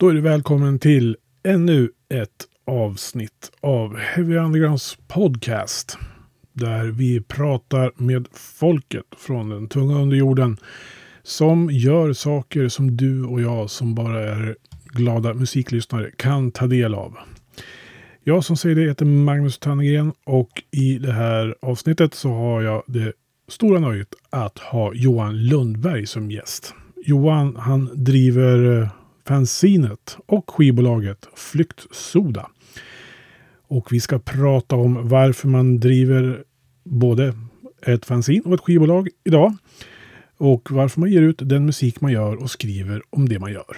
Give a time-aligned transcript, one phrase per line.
[0.00, 5.98] Då är du välkommen till ännu ett avsnitt av Heavy Undergrounds podcast.
[6.52, 10.56] Där vi pratar med folket från den tunga underjorden.
[11.22, 16.94] Som gör saker som du och jag som bara är glada musiklyssnare kan ta del
[16.94, 17.18] av.
[18.24, 22.82] Jag som säger det heter Magnus Tannegren och i det här avsnittet så har jag
[22.86, 23.12] det
[23.48, 26.74] stora nöjet att ha Johan Lundberg som gäst.
[27.04, 28.88] Johan han driver eh,
[29.28, 32.50] fanzinet och skivbolaget Flyktsoda.
[33.68, 36.44] Och vi ska prata om varför man driver
[36.84, 37.34] både
[37.86, 39.56] ett fanzin och ett skivbolag idag.
[40.36, 43.76] Och varför man ger ut den musik man gör och skriver om det man gör.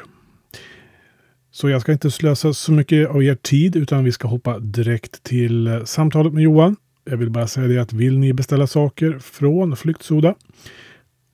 [1.50, 5.22] Så jag ska inte slösa så mycket av er tid utan vi ska hoppa direkt
[5.22, 6.76] till eh, samtalet med Johan.
[7.04, 10.34] Jag vill bara säga det att vill ni beställa saker från Flyktsoda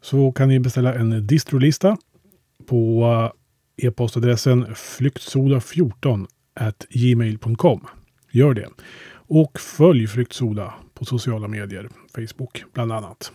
[0.03, 1.97] så kan ni beställa en distrolista
[2.67, 3.46] på eh,
[3.77, 6.27] e-postadressen flyktsoda14
[6.91, 7.87] gmail.com.
[8.31, 8.69] Gör det.
[9.29, 13.33] Och följ Flyktsoda på sociala medier, Facebook bland annat.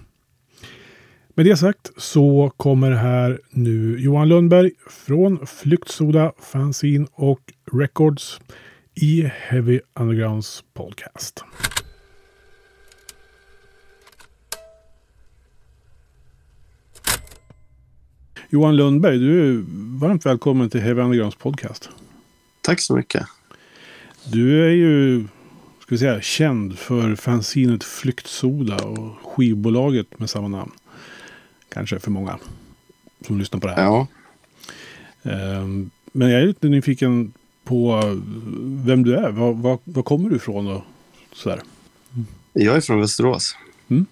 [1.35, 8.39] Med det sagt så kommer här nu Johan Lundberg från Flyktsoda, Fanzine och Records
[8.95, 11.43] i Heavy Undergrounds podcast.
[18.53, 19.63] Johan Lundberg, du är
[19.99, 21.89] varmt välkommen till Heavy Undergrounds podcast.
[22.61, 23.27] Tack så mycket.
[24.31, 25.23] Du är ju
[25.79, 30.71] ska vi säga, känd för fanzinet Flyktsoda och skivbolaget med samma namn.
[31.69, 32.39] Kanske för många
[33.27, 33.83] som lyssnar på det här.
[33.83, 34.07] Ja.
[35.23, 38.01] Ehm, Men jag är lite nyfiken på
[38.85, 39.31] vem du är.
[39.31, 40.81] Var, var, var kommer du ifrån och
[41.33, 41.61] sådär?
[42.53, 43.55] Jag är från Västerås.
[43.87, 44.05] Mm.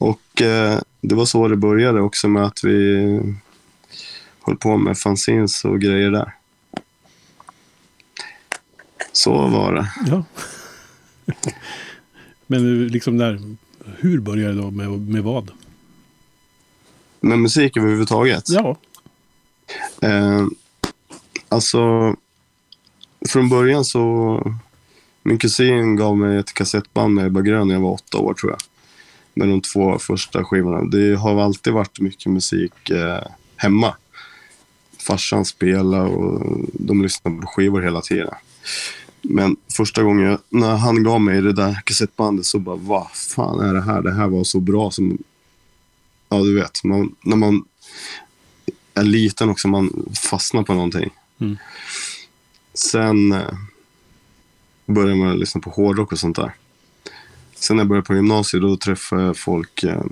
[0.00, 3.20] Och eh, det var så det började också med att vi
[4.40, 6.34] höll på med fanzines och grejer där.
[9.12, 9.92] Så var det.
[10.06, 10.24] Ja.
[12.46, 13.56] Men liksom där,
[13.98, 15.50] hur började det då med, med vad?
[17.20, 18.44] Med musik överhuvudtaget.
[18.48, 18.76] Ja.
[20.02, 20.46] Eh,
[21.48, 22.14] alltså,
[23.28, 24.42] från början så...
[25.22, 28.52] Min kusin gav mig ett kassettband med Ebba Grön när jag var åtta år tror
[28.52, 28.60] jag.
[29.34, 30.84] Med de två första skivorna.
[30.84, 33.26] Det har alltid varit mycket musik eh,
[33.56, 33.94] hemma.
[34.98, 38.34] Farsan spelade och de lyssnade på skivor hela tiden.
[39.22, 43.74] Men första gången när han gav mig det där kassettbandet så bara, vad fan är
[43.74, 44.02] det här?
[44.02, 45.18] Det här var så bra som...
[46.28, 46.84] Ja, du vet.
[46.84, 47.64] Man, när man
[48.94, 51.10] är liten också, man fastnar på någonting.
[51.40, 51.56] Mm.
[52.74, 53.54] Sen eh,
[54.86, 56.54] började man lyssna på hårdrock och sånt där.
[57.60, 60.02] Sen när jag började på gymnasiet, då träffade jag folk, eh,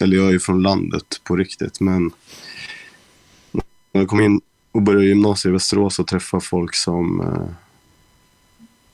[0.00, 2.10] eller jag är ju från landet på riktigt, men
[3.92, 4.40] när jag kom in
[4.72, 7.48] och började gymnasiet i Västerås och träffade folk som eh,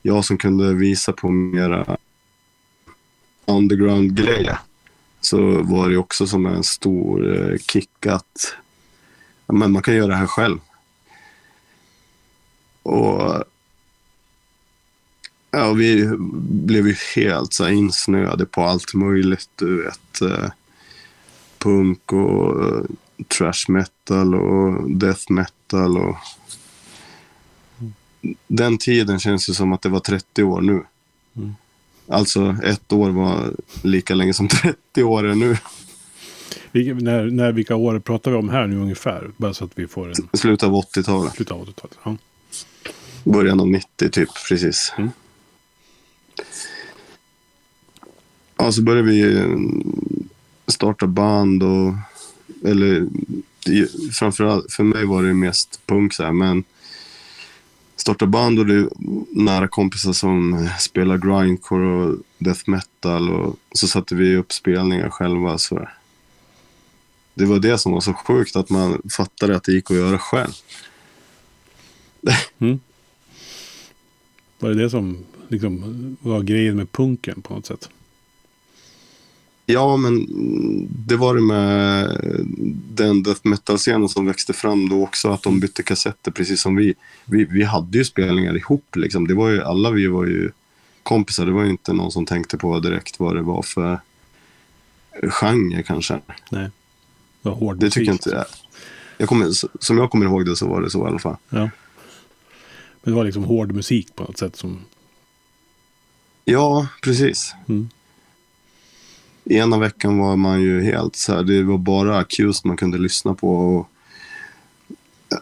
[0.03, 1.97] jag som kunde visa på mera
[3.47, 4.59] underground-grejer
[5.21, 8.57] så var det också som en stor eh, kick att
[9.47, 10.59] ja, men man kan göra det här själv.
[12.83, 13.45] Och
[15.51, 16.11] ja, vi
[16.51, 19.49] blev ju helt så här, insnöade på allt möjligt.
[19.57, 20.51] Du vet, eh,
[21.59, 22.83] punk och eh,
[23.39, 25.99] trash metal och death metal.
[25.99, 26.17] Och...
[28.47, 30.83] Den tiden känns ju som att det var 30 år nu.
[31.37, 31.55] Mm.
[32.09, 34.49] Alltså ett år var lika länge som
[34.93, 35.57] 30 år är nu.
[36.73, 39.31] Vilka, när, när, vilka år pratar vi om här nu ungefär?
[39.37, 40.39] Bara så att vi får en...
[40.39, 41.35] Slutet av 80-talet.
[41.35, 41.99] Slutet av 80-talet.
[42.05, 42.17] Ja.
[43.25, 44.93] Början av 90 typ, precis.
[44.99, 45.11] Mm.
[48.57, 49.57] Ja, så började vi eh,
[50.67, 51.95] starta band och...
[52.65, 53.09] Eller
[54.13, 56.65] framförallt, för mig var det mest punk så här, men
[57.97, 58.89] starta band och det är
[59.31, 65.59] nära kompisar som spelar grindcore och death metal och så satte vi upp spelningar själva.
[65.59, 65.89] Så
[67.35, 70.19] det var det som var så sjukt, att man fattade att det gick att göra
[70.19, 70.53] själv.
[74.59, 77.89] Var det det som liksom, var grejen med punken på något sätt?
[79.67, 80.27] Ja, men
[81.07, 82.09] det var det med
[82.95, 86.95] den death metal-scenen som växte fram då också, att de bytte kassetter precis som vi.
[87.25, 89.27] Vi, vi hade ju spelningar ihop liksom.
[89.27, 90.51] Det var ju, alla vi var ju
[91.03, 91.47] kompisar.
[91.47, 94.01] Det var ju inte någon som tänkte på direkt vad det var för
[95.23, 96.21] genre kanske.
[96.51, 96.71] Nej.
[97.43, 98.45] Det var hård Det tycker jag inte.
[99.19, 99.51] Jag kommer,
[99.81, 101.37] som jag kommer ihåg det så var det så i alla fall.
[101.49, 101.71] Ja.
[103.03, 104.85] Men det var liksom hård musik på något sätt som...
[106.51, 107.55] Ja, precis.
[107.69, 107.89] Mm.
[109.45, 113.35] Ena veckan var man ju helt så här, det var bara Accused man kunde lyssna
[113.35, 113.77] på.
[113.77, 113.91] Och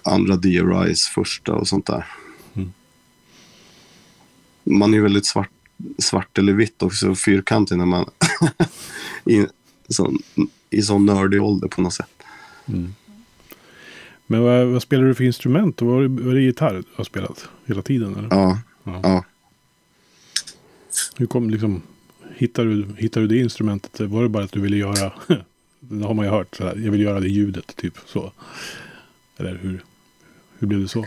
[0.03, 2.07] andra DRIs första och sånt där.
[2.55, 2.73] Mm.
[4.65, 5.51] Man är ju väldigt svart,
[5.99, 8.11] svart eller vitt också, fyrkantig när man
[9.25, 9.47] i
[9.89, 10.19] sån,
[10.71, 12.23] i sån nördig ålder på något sätt.
[12.67, 12.95] Mm.
[14.27, 15.83] Men vad, vad spelar du för instrument?
[15.83, 18.17] Var var det gitarr du har spelat hela tiden?
[18.17, 18.29] Eller?
[18.31, 19.01] Ja, Ja.
[19.03, 19.25] ja.
[21.17, 21.83] Hur kom liksom,
[22.37, 24.01] hittar du, hittar du det instrumentet?
[24.01, 25.13] Var det bara att du ville göra,
[25.81, 28.33] det har man ju hört, sådär, jag vill göra det ljudet, typ så.
[29.37, 29.85] Eller hur,
[30.59, 31.07] hur blev det så?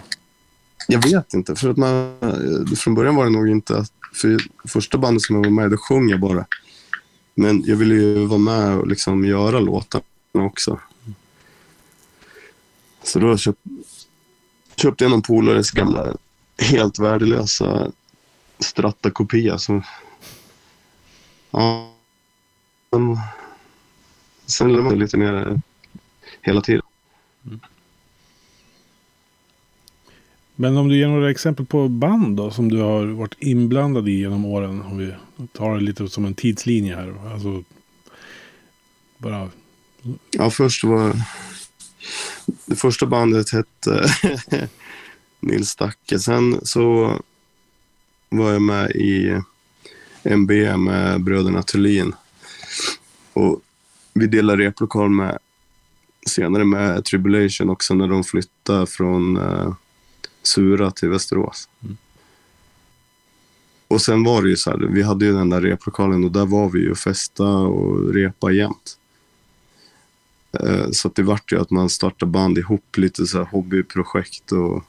[0.87, 4.37] Jag vet inte, för att man, eh, från början var det nog inte för
[4.67, 6.45] första bandet som jag var med i, då sjöng jag bara.
[7.35, 10.03] Men jag ville ju vara med och liksom göra låtarna
[10.33, 10.79] också.
[13.03, 13.59] Så då köpt,
[14.75, 16.15] köpte jag någon polares gamla,
[16.57, 17.91] helt värdelösa
[18.63, 19.57] Strata-kopia.
[19.57, 19.81] Så,
[21.51, 21.95] ja,
[22.91, 23.17] men,
[24.45, 25.61] sen lärde man lite mer
[26.41, 26.81] hela tiden.
[30.55, 34.11] Men om du ger några exempel på band då, som du har varit inblandad i
[34.11, 34.81] genom åren.
[34.81, 35.13] Om vi
[35.53, 37.33] tar det lite som en tidslinje här.
[37.33, 37.63] Alltså,
[39.17, 39.49] bara,
[40.31, 41.15] Ja, först var...
[42.65, 44.09] Det första bandet hette
[45.39, 46.19] Nils Stacke.
[46.19, 47.15] Sen så
[48.31, 49.41] var jag med i
[50.23, 52.13] MB med bröderna Thulin.
[53.33, 53.61] Och
[54.13, 55.37] vi delade replokal med
[56.27, 59.73] senare med Tribulation också när de flyttade från eh,
[60.43, 61.69] Sura till Västerås.
[61.83, 61.97] Mm.
[63.87, 66.45] Och sen var det ju så här, vi hade ju den där replokalen och där
[66.45, 68.97] var vi ju och festa och repa jämt.
[70.51, 74.83] Eh, Så det vart ju att man startade band ihop, lite så här hobbyprojekt och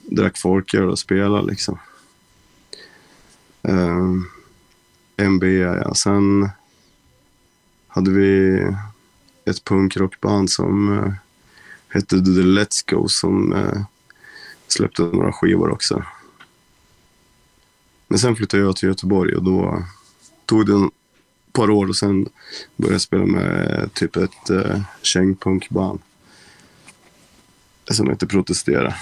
[0.00, 1.78] drack folköl och spelade liksom.
[3.68, 4.14] Eh,
[5.16, 5.94] MB, ja.
[5.94, 6.48] Sen
[7.88, 8.60] hade vi
[9.44, 11.12] ett punkrockband som eh,
[11.88, 13.82] hette The Let's Go som eh,
[14.68, 16.04] släppte några skivor också.
[18.08, 19.84] Men sen flyttade jag till Göteborg och då
[20.46, 20.92] tog det ett
[21.52, 22.28] par år och sen
[22.76, 26.00] började jag spela med eh, typ ett eh, kängpunkband.
[27.90, 28.94] Som heter Protestera.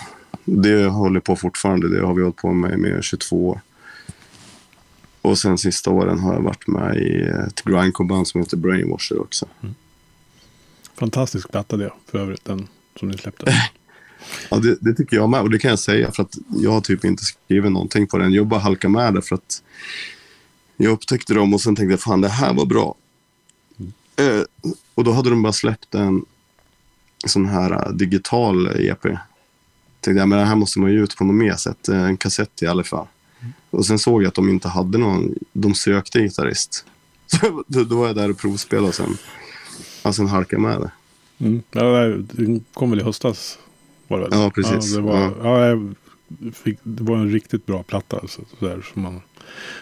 [0.45, 1.89] Det håller på fortfarande.
[1.89, 3.61] Det har vi hållit på med i mer än 22 år.
[5.33, 9.47] Och sen sista åren har jag varit med i ett grindcore-band som heter Brainwasher också.
[10.95, 12.69] fantastisk platta det, för övrigt, den
[12.99, 13.47] som ni släppte.
[14.51, 15.41] Ja, det, det tycker jag med.
[15.41, 18.33] Och det kan jag säga för att jag har typ inte skrivit någonting på den.
[18.33, 19.63] Jag bara halkade med det för att
[20.77, 22.95] jag upptäckte dem och sen tänkte jag fan det här var bra.
[24.17, 24.43] Eh,
[24.95, 26.25] och då hade de bara släppt en
[27.27, 29.03] sån här eh, digital EP.
[29.03, 31.89] Tänkte jag men det här måste man ju ut på något mer sätt.
[31.89, 33.07] Eh, En kassett i alla fall.
[33.73, 35.35] Och sen såg jag att de inte hade någon.
[35.53, 36.85] De sökte gitarrist.
[37.27, 39.17] Så då, var jag där och provspelade och sen,
[40.03, 40.91] ja, sen halkade jag med det.
[41.47, 41.63] Mm.
[41.71, 41.83] Ja,
[42.33, 43.59] det kom väl i höstas?
[44.09, 44.39] Var det väl?
[44.39, 44.95] Ja, precis.
[44.95, 45.69] Ja, det, var, Ja.
[45.69, 45.79] ja.
[46.53, 48.19] fick, det var en riktigt bra platta.
[48.19, 49.21] Alltså, så, där, som man,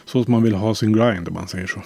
[0.05, 1.83] så som man vill ha sin grind, om man säger så.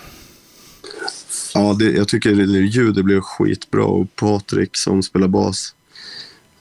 [1.55, 5.75] Ja, det, jag tycker det, ljudet blev skitbra och Patrik som spelar bas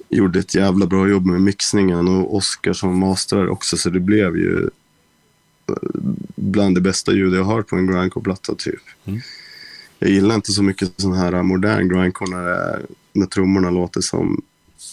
[0.10, 4.38] gjorde ett jävla bra jobb med mixningen och Oskar som masterar också så det blev
[4.38, 4.70] ju
[6.36, 8.82] bland det bästa ljud jag har på en grindcore-platta typ.
[9.06, 9.20] Mm.
[10.00, 12.82] Jag gillar inte så mycket sån här modern grindcore när, är-
[13.14, 14.42] när trummorna låter som,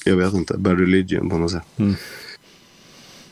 [0.05, 1.63] jag vet inte, Bad Religion på något sätt.
[1.77, 1.95] Mm.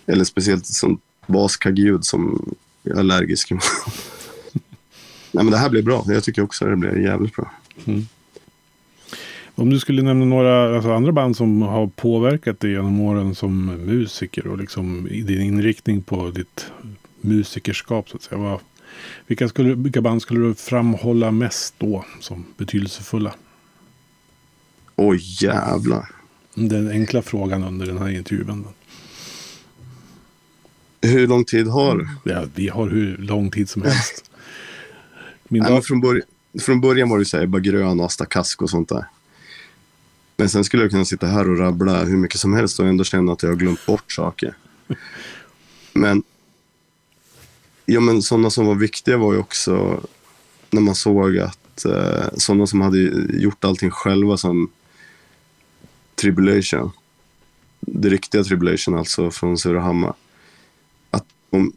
[0.06, 2.52] Eller speciellt sånt baskaggljud som
[2.83, 3.62] jag är allergisk mot.
[5.33, 6.04] Nej men det här blev bra.
[6.09, 7.50] Jag tycker också det blev jävligt bra.
[9.54, 13.64] Om du skulle nämna några alltså andra band som har påverkat dig genom åren som
[13.66, 16.66] musiker och liksom i din inriktning på ditt
[17.20, 18.38] musikerskap så att säga.
[18.40, 18.60] Vad,
[19.26, 23.34] vilka, skulle, vilka band skulle du framhålla mest då som betydelsefulla?
[24.96, 26.08] Oj jävlar.
[26.54, 28.64] Den enkla frågan under den här intervjun.
[31.00, 32.08] Hur lång tid har du?
[32.32, 34.30] Ja, vi har hur lång tid som helst.
[35.48, 36.22] Min dag, från, börj-
[36.60, 39.04] från början var det så här, bara grön, Asta Kask och sånt där.
[40.37, 43.04] Men sen skulle jag kunna sitta här och rabbla hur mycket som helst och ändå
[43.04, 44.54] känna att jag har glömt bort saker.
[45.92, 46.22] Men,
[47.90, 50.00] ja, men sådana som var viktiga var ju också
[50.71, 52.99] när man såg att eh, sådana som hade
[53.38, 54.71] gjort allting själva som
[56.14, 56.90] Tribulation,
[57.80, 60.14] det riktiga Tribulation alltså från Surahammar,
[61.11, 61.73] att de,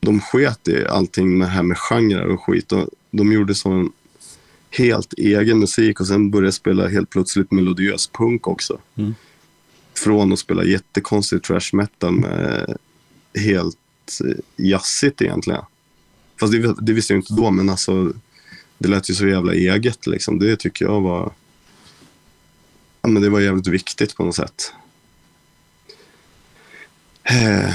[0.00, 2.72] de sket i allting med det här med genrer och skit.
[2.72, 3.92] Och de gjorde sån
[4.70, 8.78] helt egen musik och sen började spela helt plötsligt melodiös punk också.
[8.94, 9.14] Mm.
[9.94, 12.76] Från att spela jättekonstig trash metal med
[13.34, 13.78] helt
[14.56, 15.62] jazzigt egentligen.
[16.40, 18.12] Fast det, det visste jag inte då, men alltså
[18.78, 20.38] det lät ju så jävla eget liksom.
[20.38, 21.32] Det tycker jag var
[23.02, 24.72] ja, men det var jävligt viktigt på något sätt.
[27.22, 27.70] Eh,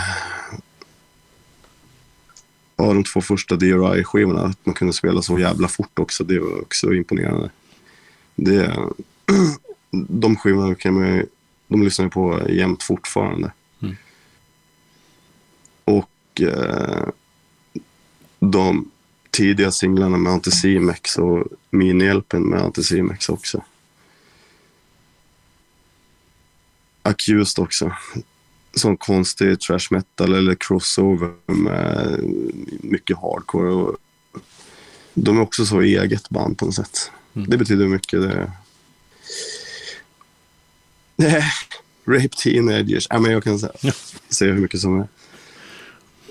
[2.75, 6.61] ja, de två första DRI-skivorna, att man kunde spela så jävla fort också, det var
[6.61, 7.49] också imponerande.
[8.35, 8.77] Det,
[9.91, 11.23] de skivorna kan man
[11.73, 13.51] de lyssnar jag på jämt fortfarande.
[16.41, 17.07] Eh,
[18.39, 18.91] de
[19.31, 23.63] tidiga singlarna med Anticimex och minihjälpen med Anticimex också.
[27.01, 27.91] Accused också.
[28.75, 32.19] Sån konstig trash metal eller crossover med
[32.81, 33.71] mycket hardcore.
[33.71, 33.97] Och
[35.13, 37.11] de är också så eget band på något sätt.
[37.33, 37.49] Mm.
[37.49, 38.21] Det betyder mycket.
[38.21, 38.51] Det...
[42.05, 43.07] Rape Teenagers.
[43.09, 43.93] Ja, men jag kan säga,
[44.29, 45.07] säga hur mycket som är.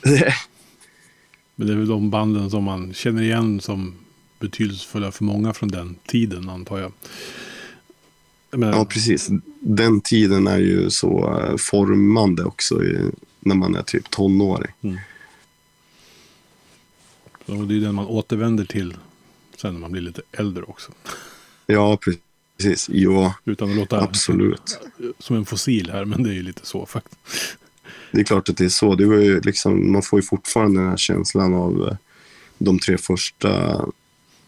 [1.55, 3.95] Men det är väl de banden som man känner igen som
[4.39, 6.93] betydelsefulla för många från den tiden antar jag.
[8.51, 9.31] menar, Ja, precis.
[9.61, 14.73] Den tiden är ju så eh, formande också i, när man är typ tonåring.
[17.47, 18.97] och det är den man återvänder till
[19.57, 20.93] sen när man blir lite äldre också.
[21.67, 21.99] Ja,
[22.59, 22.89] precis.
[22.93, 24.79] Ja, Utan att låta absolut.
[25.19, 27.21] som en fossil här, men det är ju lite så faktiskt.
[28.13, 28.95] Det är klart att det är så.
[28.95, 31.97] Det var ju liksom, man får ju fortfarande den här känslan av eh,
[32.59, 33.85] de tre första,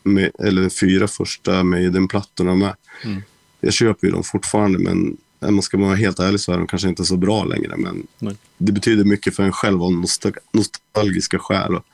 [0.03, 2.75] med, eller fyra första Maiden-plattorna med.
[3.05, 3.23] Mm.
[3.61, 6.89] Jag köper ju dem fortfarande, men man ska vara helt ärlig så är de kanske
[6.89, 7.77] inte så bra längre.
[7.77, 8.37] Men Nej.
[8.59, 11.75] det betyder mycket för en själv av nostal- nostalgiska skäl.
[11.75, 11.85] Och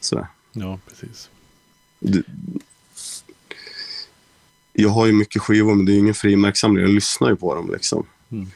[0.00, 0.26] sådär.
[0.52, 1.28] Ja, precis.
[1.98, 2.22] Det,
[4.72, 6.82] jag har ju mycket skivor, men det är ingen frimärkssamling.
[6.84, 8.06] Jag lyssnar ju på dem liksom.
[8.30, 8.50] Mm.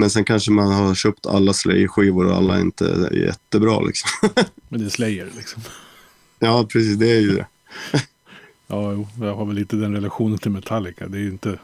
[0.00, 4.10] Men sen kanske man har köpt alla Slayer-skivor och alla inte är jättebra liksom.
[4.68, 5.62] Men det är Slayer liksom.
[6.38, 6.96] ja, precis.
[6.96, 7.46] Det är ju det.
[8.66, 11.08] Ja, jo, jag har väl lite den relationen till Metallica.
[11.08, 11.58] Det är ju inte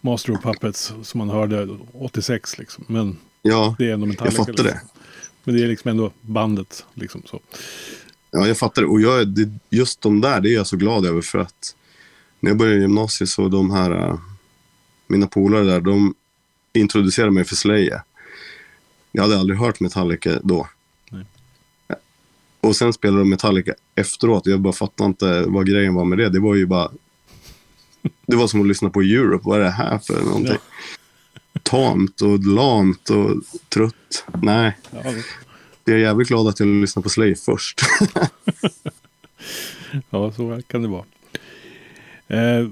[0.00, 2.84] Master of Puppets som man hörde 86 liksom.
[2.88, 4.36] Men Ja, det är ändå Metallica.
[4.36, 4.70] jag fattar det.
[4.70, 4.88] liksom.
[5.44, 7.40] Men det är liksom ändå bandet liksom så.
[8.30, 8.88] Ja, jag fattar det.
[8.88, 11.74] Och jag, det, just de där, det är jag så glad över för att
[12.40, 14.18] när jag började gymnasiet så de här, äh,
[15.06, 16.14] mina polare där, de
[16.78, 18.02] introducerade mig för Slayer.
[19.12, 20.68] Jag hade aldrig hört Metallica då.
[21.10, 21.24] Nej.
[22.60, 24.46] Och sen spelade de Metallica efteråt.
[24.46, 26.28] Jag bara fattade inte vad grejen var med det.
[26.28, 26.90] Det var ju bara...
[28.26, 29.42] Det var som att lyssna på Europe.
[29.48, 30.56] Vad är det här för någonting?
[31.62, 33.34] Tamt och lamt och
[33.68, 34.24] trött.
[34.42, 35.02] Nej, Ja,
[35.84, 37.80] jag är jävligt glad att jag lyssnade på Slayer först.
[40.10, 41.04] ja, så kan det vara.
[42.28, 42.68] Eh,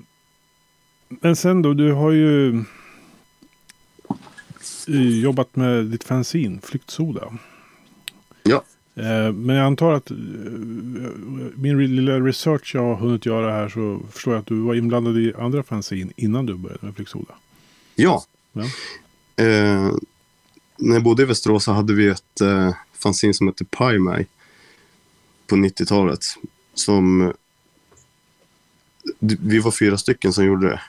[1.08, 2.64] men sen då, du har ju
[5.22, 7.38] jobbat med ditt fanzine, Flyktsoda.
[8.42, 8.64] Ja.
[8.94, 10.16] Eh, men jag antar att eh,
[11.54, 15.18] min lilla research jag har hunnit göra här så förstår jag att du var inblandad
[15.18, 17.34] i andra fanzine innan du började med Flyktsoda.
[17.94, 18.24] Ja.
[18.52, 18.62] Ja.
[19.44, 19.92] Eh,
[20.76, 24.26] när jag bodde i Västerås så hade vi ett eh, fanzine som hette Pie Mig
[25.46, 26.20] på 90-talet.
[26.74, 27.32] Som
[29.20, 30.80] d- vi var fyra stycken som gjorde det.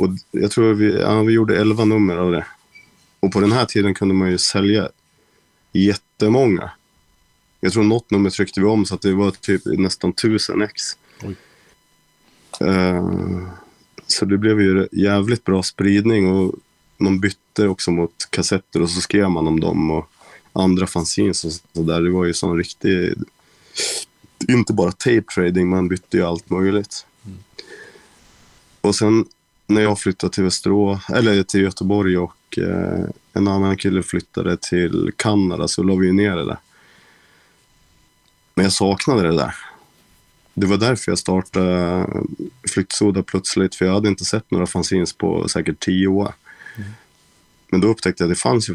[0.00, 2.46] Och jag tror vi, ja, vi gjorde elva nummer av det.
[3.20, 4.88] Och på den här tiden kunde man ju sälja
[5.72, 6.70] jättemånga.
[7.60, 10.82] Jag tror något nummer tryckte vi om så att det var typ nästan tusen ex.
[12.60, 13.06] Eh,
[14.06, 16.54] så det blev ju jävligt bra spridning och
[16.98, 20.10] man bytte också mot kassetter och så skrev man om dem och
[20.52, 22.00] andra fanzines och så där.
[22.00, 23.14] Det var ju sån riktig,
[24.48, 27.06] inte bara tape trading, man bytte ju allt möjligt.
[28.80, 29.26] Och sen
[29.70, 35.12] när jag flyttade till Västerås, eller till Göteborg och eh, en annan kille flyttade till
[35.16, 36.58] Kanada så la vi ner det där.
[38.54, 39.54] Men jag saknade det där.
[40.54, 42.06] Det var därför jag startade
[42.68, 46.32] Flyktsoda plötsligt, för jag hade inte sett några fanzines på säkert tio år.
[47.70, 48.74] Men då upptäckte jag att det fanns ju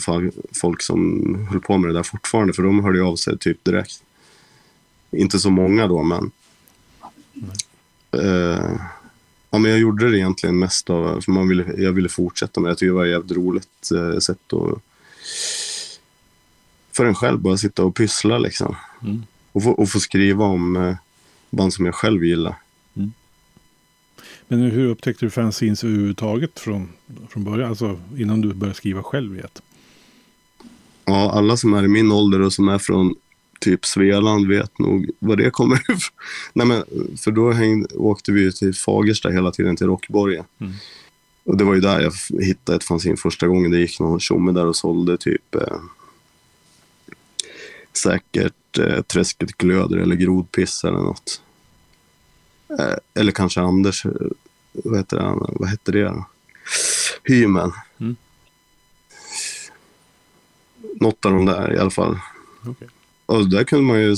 [0.53, 4.03] folk som höll på med det där fortfarande, för de hörde av sig typ direkt.
[5.11, 6.31] Inte så många då, men...
[8.11, 8.81] Eh,
[9.55, 12.67] ja, men jag gjorde det egentligen mest av, för man ville, jag ville fortsätta med
[12.67, 12.71] det.
[12.71, 14.81] Jag tyckte det var ett jävligt roligt eh, sätt att...
[16.91, 18.75] För en själv bara sitta och pyssla liksom.
[19.01, 19.23] Mm.
[19.51, 20.95] Och, få, och få skriva om eh,
[21.49, 22.55] band som jag själv gillar.
[24.47, 26.89] Men hur upptäckte du fanzines överhuvudtaget från,
[27.29, 27.69] från början?
[27.69, 29.61] Alltså innan du började skriva själv i ett?
[31.05, 33.15] Ja, alla som är i min ålder och som är från
[33.65, 35.81] typ Svealand vet nog vad det kommer.
[36.53, 36.83] Nej, men
[37.17, 40.45] för då hängde, åkte vi till Fagersta hela tiden, till Rockborgen.
[40.59, 40.73] Mm.
[41.43, 43.71] Och det var ju där jag hittade ett fanzine första gången.
[43.71, 45.77] Det gick någon tjomme där och sålde typ eh,
[47.93, 51.41] säkert eh, Träsket glöder eller Grodpiss eller något.
[52.79, 54.05] Eh, eller kanske Anders.
[54.05, 54.11] eh,
[54.73, 56.25] vad heter det, vad hette det då?
[57.23, 57.71] Hymen.
[57.99, 58.15] Mm.
[60.99, 62.19] Något av de där i alla fall.
[62.65, 62.87] Okej.
[63.25, 64.15] Och där kunde man ju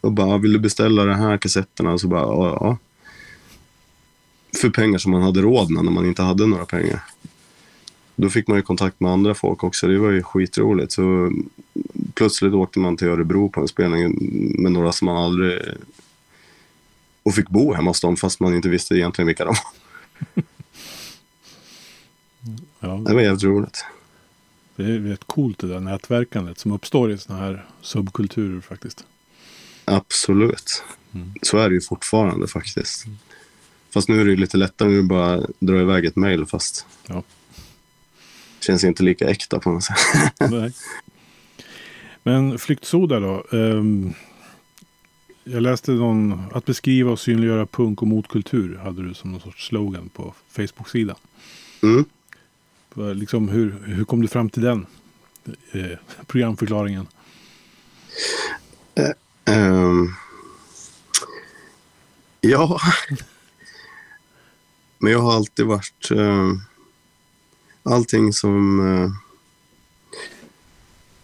[0.00, 1.92] och bara, vill du beställa de här kassetterna?
[1.92, 2.78] Och så bara, ja, ja.
[4.60, 7.04] För pengar som man hade råd med när man inte hade några pengar.
[8.16, 9.86] Då fick man ju kontakt med andra folk också.
[9.86, 10.92] Det var ju skitroligt.
[10.92, 11.32] Så
[12.14, 14.18] plötsligt åkte man till Örebro på en spelning
[14.62, 15.62] med några som man aldrig...
[17.22, 20.44] Och fick bo hemma hos dem fast man inte visste egentligen vilka de var.
[22.80, 23.84] Ja, Det var jävligt roligt.
[24.76, 29.04] Det är rätt coolt det där nätverkandet som uppstår i sådana här subkulturer faktiskt.
[29.84, 30.82] Absolut.
[31.14, 31.34] Mm.
[31.42, 33.06] Så är det ju fortfarande faktiskt.
[33.90, 34.88] Fast nu är det ju lite lättare.
[34.88, 36.86] Nu bara dra iväg ett mejl fast.
[37.06, 37.22] Ja.
[38.60, 39.96] Känns inte lika äkta på något sätt.
[40.50, 40.72] Nej.
[42.22, 43.44] Men Flyktsoda då.
[43.52, 44.12] Ehm,
[45.44, 49.66] jag läste någon, att beskriva och synliggöra punk och motkultur hade du som någon sorts
[49.66, 51.16] slogan på Facebook-sidan.
[51.82, 52.04] Mm.
[52.96, 54.86] Liksom, hur, hur kom du fram till den
[55.72, 57.06] eh, programförklaringen?
[58.94, 60.14] Eh, ehm,
[62.40, 62.80] ja.
[64.98, 66.10] Men jag har alltid varit...
[66.10, 66.52] Uh,
[67.82, 68.80] allting som...
[68.80, 69.10] Uh,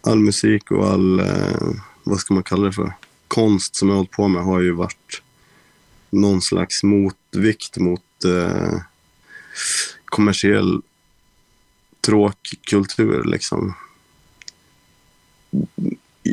[0.00, 1.21] all musik och all...
[1.21, 1.71] eh,
[2.05, 2.93] vad ska man kalla det för?
[3.29, 5.23] Konst som jag har hållit på med har ju varit
[6.11, 8.81] någon slags motvikt mot eh,
[10.05, 10.83] kommersiell
[12.06, 13.25] tråkkultur.
[13.25, 13.75] Liksom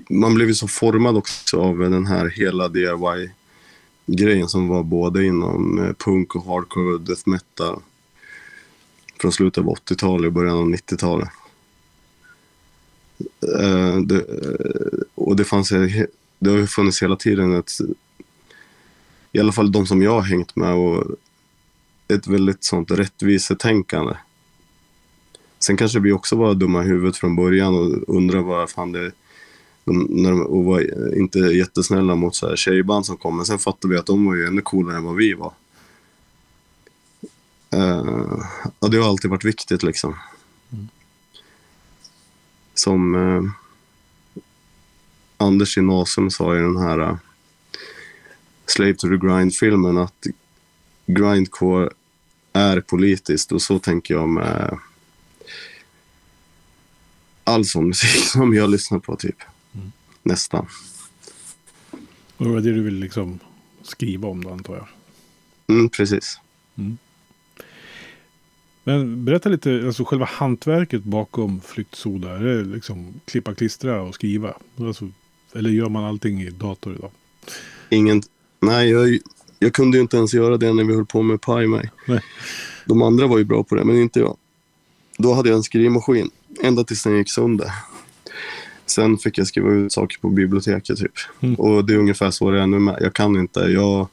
[0.10, 5.80] man blev ju så formad också av den här hela DIY-grejen som var både inom
[5.80, 7.82] eh, punk och hardcore och death metal.
[9.22, 11.30] Från slutet av 80-talet och början av 90-talet.
[13.60, 14.22] Eh, eh,
[15.16, 15.70] och det fanns
[16.40, 17.72] det har ju funnits hela tiden ett,
[19.32, 21.06] i alla fall de som jag har hängt med, och
[22.08, 24.14] ett väldigt sånt rättvisetänkande.
[25.60, 29.12] Sen kanske vi också var dumma i huvudet från början och undrar vad fan det
[29.86, 30.80] de, när de, och var
[31.18, 33.38] inte jättesnälla mot så här tjejband som kom.
[33.38, 35.54] Men sen fattade vi att de var ju ännu coolare än vad vi var.
[37.76, 38.44] Uh,
[38.80, 40.16] ja, det har alltid varit viktigt liksom.
[42.74, 43.52] Som uh,
[45.38, 47.18] Anders i Nasum sa i den här uh,
[48.66, 50.28] Slave to the Grind-filmen att
[51.06, 51.90] grindcore
[52.54, 54.78] är politiskt och så tänker jag med
[57.50, 59.38] all sån musik som jag lyssnar på typ.
[60.24, 60.66] Nästan.
[62.38, 63.40] Och det var det du ville liksom
[63.84, 64.88] skriva om då antar jag.
[65.76, 66.40] Mm, precis.
[68.84, 72.36] Men berätta lite, alltså själva hantverket bakom Flyktsoda.
[72.36, 74.54] Är det liksom klippa, klistra och skriva?
[74.78, 75.10] Alltså,
[75.56, 77.12] eller gör man allting i dator idag?
[77.90, 78.22] Ingen...
[78.60, 79.20] Nej, jag,
[79.60, 81.90] jag kunde ju inte ens göra det när vi höll på med PyMay.
[82.08, 82.22] Nej.
[82.86, 84.38] De andra var ju bra på det, men inte jag.
[85.22, 86.30] Då hade jag en skrivmaskin,
[86.64, 87.72] ända tills den gick sönder.
[88.86, 91.12] Sen fick jag skriva ut saker på biblioteket typ.
[91.40, 91.56] Mm.
[91.56, 92.98] Och det är ungefär så det är nu med.
[93.02, 93.60] Jag kan inte.
[93.60, 94.08] Jag...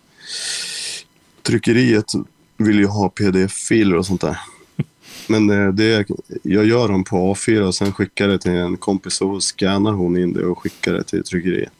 [1.42, 2.12] Tryckeriet
[2.56, 4.38] vill ju ha pdf-filer och sånt där.
[5.28, 6.06] Men eh, det,
[6.42, 10.16] jag gör dem på A4 och sen skickar det till en kompis och scannar hon
[10.16, 11.72] in det och skickar det till tryckeriet.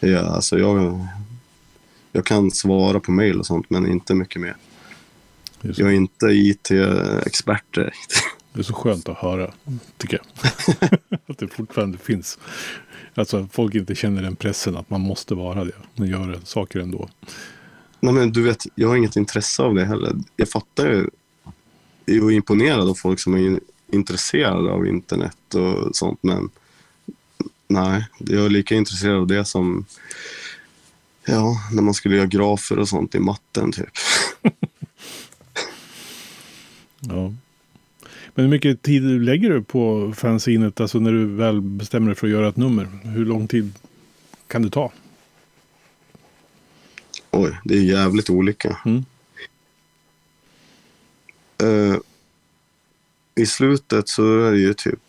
[0.00, 1.06] Ja, alltså jag,
[2.12, 4.56] jag kan svara på mail och sånt, men inte mycket mer.
[5.60, 8.27] Så, Jag är inte IT-expert direkt.
[8.52, 9.52] Det är så skönt att höra,
[9.96, 10.50] tycker jag.
[11.26, 12.38] att det fortfarande finns.
[13.14, 15.72] Alltså att folk inte känner den pressen att man måste vara det.
[15.94, 17.08] Men gör saker ändå.
[18.00, 20.12] Nej, men du vet, jag har inget intresse av det heller.
[20.36, 21.10] Jag fattar ju.
[22.04, 23.60] Jag är imponerad av folk som är in-
[23.92, 26.50] intresserade av internet och sånt, men
[27.68, 29.84] nej, jag är lika intresserad av det som
[31.24, 33.90] ja, när man skulle göra grafer och sånt i matten typ.
[37.00, 37.32] Ja.
[38.38, 40.80] Men hur mycket tid lägger du på fanzinet?
[40.80, 42.88] Alltså när du väl bestämmer dig för att göra ett nummer.
[43.02, 43.72] Hur lång tid
[44.46, 44.92] kan det ta?
[47.30, 48.78] Oj, det är jävligt olika.
[48.84, 49.04] Mm.
[51.62, 51.96] Eh,
[53.34, 55.02] I slutet så är det ju typ...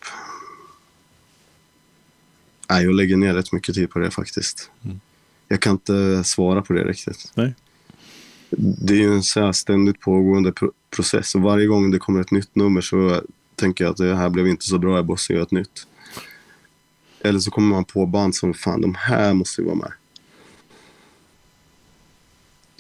[2.70, 4.72] Nej, jag lägger ner rätt mycket tid på det faktiskt.
[4.86, 5.00] Mm.
[5.48, 7.32] Jag kan inte svara på det riktigt.
[7.36, 7.54] Nej.
[8.58, 12.22] Det är ju en så här ständigt pågående pro- process och varje gång det kommer
[12.22, 13.22] ett nytt nummer så
[13.56, 15.88] tänker jag att det här blev inte så bra, jag måste göra ett nytt.
[17.22, 19.92] Eller så kommer man på band som fan, de här måste ju vara med.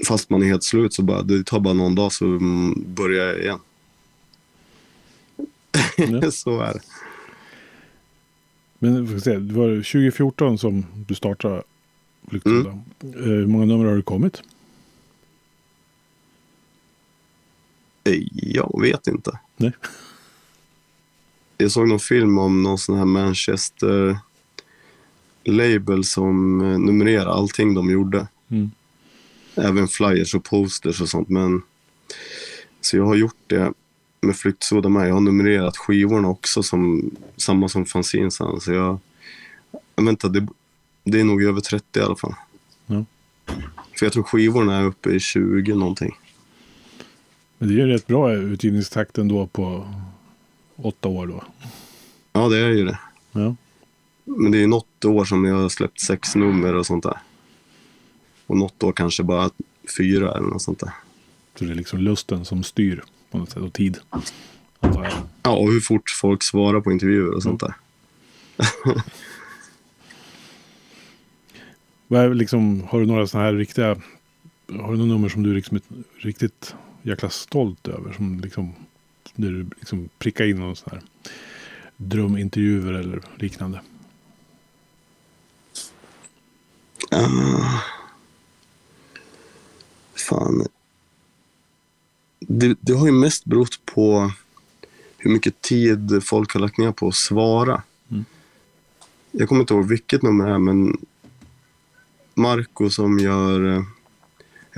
[0.07, 3.25] Fast man är helt slut så bara, det tar bara någon dag så mm, börjar
[3.27, 3.59] jag igen.
[5.97, 6.31] Ja.
[6.31, 6.79] så är det.
[8.79, 11.63] Men får se, det var 2014 som du startade
[12.29, 12.69] Flyktsoda.
[12.69, 14.41] Eh, Hur många nummer har det kommit?
[18.31, 19.39] Jag vet inte.
[19.57, 19.71] Nej.
[21.57, 24.17] Jag såg någon film om någon sån här Manchester
[25.43, 28.27] label som eh, numrerar allting de gjorde.
[28.49, 28.71] Mm.
[29.55, 31.29] Även flyers och posters och sånt.
[31.29, 31.61] Men,
[32.81, 33.73] så jag har gjort det
[34.21, 35.09] med Flyktsoda med.
[35.09, 38.59] Jag har numrerat skivorna också, som, samma som fanzinsen.
[38.59, 38.99] Så jag,
[39.95, 40.47] jag vänta, det,
[41.03, 42.35] det är nog över 30 i alla fall.
[42.85, 43.05] Ja.
[43.99, 46.15] För jag tror skivorna är uppe i 20 någonting.
[47.59, 49.93] Men det är rätt bra utgivningstakt ändå på
[50.75, 51.43] åtta år då.
[52.33, 52.99] Ja, det är ju det.
[53.31, 53.55] Ja.
[54.25, 57.17] Men det är något år som jag har släppt sex nummer och sånt där.
[58.47, 59.49] Och något år kanske bara
[59.97, 60.93] fyra eller något sånt där.
[61.55, 63.97] Så det är liksom lusten som styr på något sätt och tid.
[64.79, 65.13] antar jag.
[65.43, 67.73] Ja, och hur fort folk svarar på intervjuer och sånt där.
[72.07, 73.87] Vad är liksom, har du några sådana här riktiga...
[74.67, 75.79] Har du några nummer som du liksom
[76.17, 78.13] riktigt jäkla stolt över?
[78.13, 78.73] Som liksom,
[79.35, 81.01] där du liksom prickar in någon sån här
[81.97, 83.81] drömintervjuer eller liknande.
[87.11, 87.81] Ah.
[90.29, 90.67] fan.
[92.39, 94.31] Det, det har ju mest berott på
[95.17, 97.83] hur mycket tid folk har lagt ner på att svara.
[98.11, 98.25] Mm.
[99.31, 100.97] Jag kommer inte ihåg vilket nummer det är, men
[102.33, 103.83] Marco som gör eh,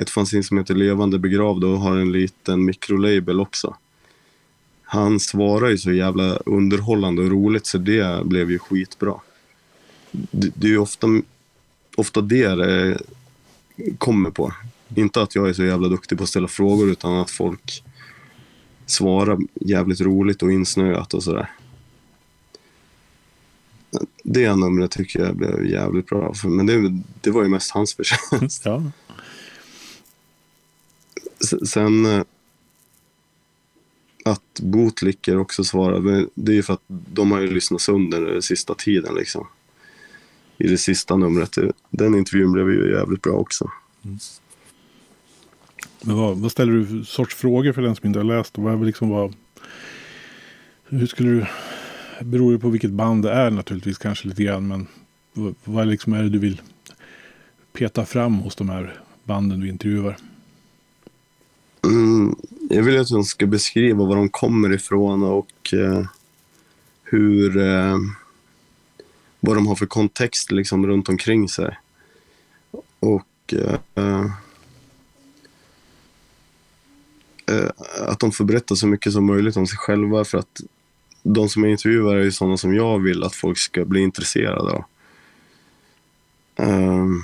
[0.01, 3.75] ett fanzine som heter Levande begravda och har en liten mikrolabel också.
[4.83, 9.13] Han svarar ju så jävla underhållande och roligt så det blev ju skitbra.
[10.11, 11.07] Det, det är ju ofta,
[11.95, 12.97] ofta det det
[13.97, 14.53] kommer på.
[14.95, 17.83] Inte att jag är så jävla duktig på att ställa frågor utan att folk
[18.85, 21.49] svarar jävligt roligt och insnöat och sådär.
[24.23, 26.33] Det numret tycker jag blev jävligt bra.
[26.33, 28.61] För- Men det, det var ju mest hans förtjänst.
[28.65, 28.83] Ja.
[31.65, 32.23] Sen eh,
[34.25, 38.41] att Bootlicker också svarar, det är ju för att de har ju lyssnat sönder den
[38.41, 39.47] sista tiden liksom.
[40.57, 41.55] I det sista numret.
[41.89, 43.71] Den intervjun blev ju jävligt bra också.
[44.05, 44.17] Mm.
[46.01, 48.57] Men vad, vad ställer du för sorts frågor för den som inte har läst?
[48.57, 49.35] Vad är väl liksom vad,
[50.89, 51.45] hur skulle du...
[52.21, 54.67] Beror ju på vilket band det är naturligtvis kanske lite grann.
[54.67, 54.87] Men
[55.33, 56.61] vad, vad liksom är det du vill
[57.73, 60.17] peta fram hos de här banden du intervjuar?
[61.83, 62.35] Mm,
[62.69, 66.05] jag vill att de ska beskriva var de kommer ifrån och eh,
[67.03, 67.57] hur...
[67.57, 67.97] Eh,
[69.41, 71.77] vad de har för kontext liksom runt omkring sig.
[72.99, 74.25] Och eh,
[77.45, 77.69] eh,
[78.07, 80.61] att de får berätta så mycket som möjligt om sig själva för att
[81.23, 84.71] de som jag intervjuar är ju sådana som jag vill att folk ska bli intresserade
[84.71, 84.83] av.
[86.55, 87.23] Um,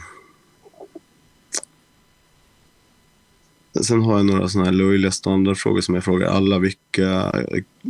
[3.82, 6.60] Sen har jag några sådana här löjliga standardfrågor som jag frågar alla.
[6.60, 7.32] Vilka,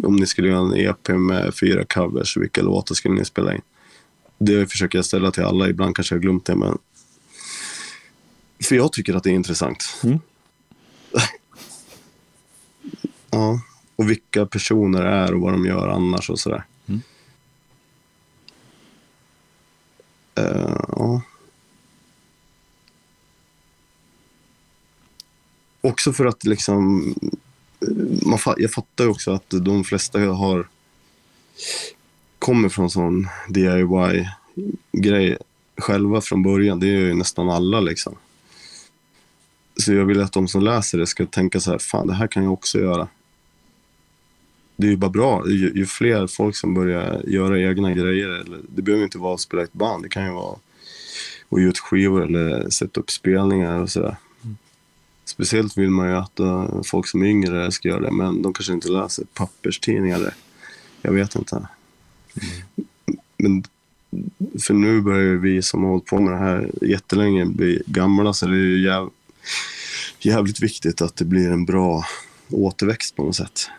[0.04, 3.62] om ni skulle göra en EP med fyra covers, vilka låtar skulle ni spela in?
[4.38, 5.70] Det försöker jag ställa till alla.
[5.70, 6.78] Ibland kanske jag har glömt det, men...
[8.64, 10.00] För jag tycker att det är intressant.
[10.04, 10.20] Mm.
[13.32, 13.62] ja,
[13.96, 16.64] och vilka personer är och vad de gör annars och sådär.
[16.86, 17.02] Mm.
[20.36, 21.22] Eh, ja.
[25.82, 27.14] Också för att liksom,
[27.82, 27.88] eh,
[28.28, 30.68] man, jag fattar ju också att de flesta har
[32.40, 35.38] kommer från sån DIY-grej
[35.78, 36.80] själva från början.
[36.80, 38.16] Det är ju nästan alla liksom.
[39.80, 42.28] Så jag vill att de som läser det ska tänka så här, fan det här
[42.28, 43.08] kan jag också göra.
[44.76, 45.44] Det är ju bara bra.
[45.48, 48.30] Ju, ju fler folk som börjar göra egna grejer.
[48.30, 50.04] Eller, det behöver inte vara att spela ett band.
[50.04, 50.56] Det kan ju vara
[51.50, 54.16] att ge ut skivor eller sätta upp spelningar och sådär.
[55.28, 58.54] Speciellt vill man ju att uh, folk som är yngre ska göra det, men de
[58.54, 60.34] kanske inte läser papperstidningar.
[61.02, 61.68] Jag vet inte.
[63.38, 63.64] Men
[64.62, 68.46] för nu börjar vi som har hållit på med det här jättelänge bli gamla, så
[68.46, 69.10] det är ju jäv,
[70.20, 72.06] jävligt viktigt att det blir en bra
[72.50, 73.70] återväxt på något sätt.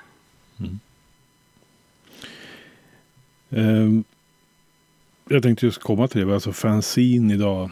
[3.50, 4.04] Ehm,
[5.28, 6.34] jag tänkte just komma till det.
[6.34, 7.70] Alltså fanzine idag.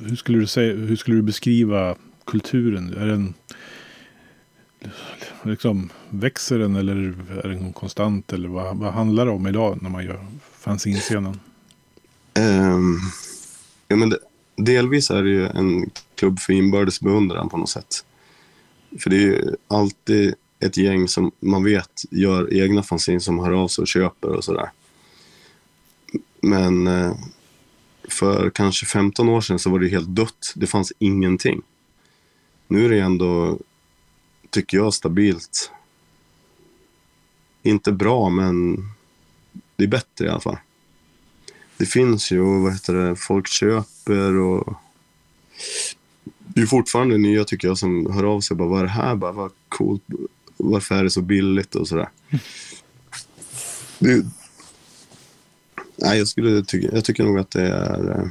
[0.00, 2.94] Hur skulle du, säga, hur skulle du beskriva kulturen?
[2.94, 3.34] Är den
[5.42, 8.32] liksom, växer den eller är den konstant?
[8.32, 11.40] Eller vad, vad handlar det om idag när man gör fanzine-scenen?
[12.34, 12.98] Ehm,
[13.88, 14.18] ja, men det,
[14.56, 18.04] delvis är det ju en klubb för inbördes beundran på något sätt.
[18.98, 23.52] För det är ju alltid ett gäng som man vet gör egna fanzine som hör
[23.52, 24.70] av sig och köper och sådär.
[26.40, 27.16] Men eh,
[28.08, 30.52] för kanske 15 år sedan så var det helt dött.
[30.54, 31.62] Det fanns ingenting.
[32.68, 33.58] Nu är det ändå
[34.50, 35.70] tycker jag, stabilt.
[37.62, 38.76] Inte bra, men
[39.76, 40.58] det är bättre i alla fall.
[41.76, 44.74] Det finns ju, vad heter det, folk köper och...
[46.38, 49.14] Det är fortfarande nya tycker jag som hör av sig bara, vad är det här?
[49.14, 50.02] Bara, vad coolt.
[50.56, 52.08] Varför är det så billigt och sådär.
[53.98, 54.26] Det,
[55.96, 58.10] nej, jag, skulle tycka, jag tycker nog att det är...
[58.10, 58.26] eh,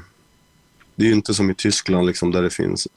[0.95, 2.88] Det är ju inte som i Tyskland liksom, där det finns...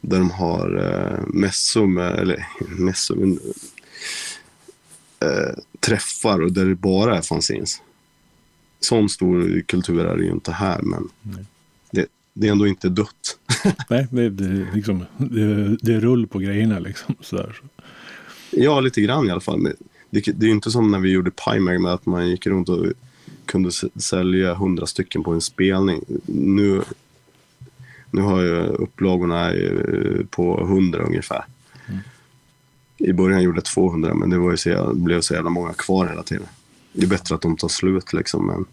[0.00, 3.38] Där de har eh, mässor med, eller mässor, men...
[5.20, 7.82] Eh, träffar och där det bara är fanzines.
[8.80, 11.08] Sån stor kultur är det ju inte här, men
[11.90, 13.38] det, det är ändå inte dött.
[13.90, 17.14] Nej, det, det, liksom, det, det är rull på grejerna liksom.
[17.20, 17.60] Sådär.
[18.50, 19.62] Ja, lite grann i alla fall.
[19.62, 22.68] Det, det är ju inte som när vi gjorde Piemag med att man gick runt
[22.68, 22.86] och
[23.46, 26.04] kunde sälja hundra stycken på en spelning.
[26.26, 26.82] Nu,
[28.10, 31.44] nu har ju upplagorna eh, på hundra ungefär.
[32.98, 35.50] I början gjorde jag 200, men det var ju så, jävla- det blev så jävla
[35.50, 36.46] många kvar hela tiden.
[36.92, 38.64] Det är bättre att de tar slut liksom, men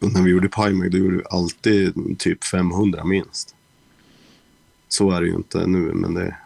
[0.00, 3.54] och när vi gjorde Piemag, då gjorde vi alltid typ 500 minst.
[4.88, 6.36] Så är det ju inte nu, men det,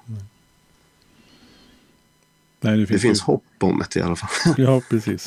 [2.61, 4.55] Nej, det det finns, finns ju- hopp om det i alla fall.
[4.57, 5.27] Ja, precis.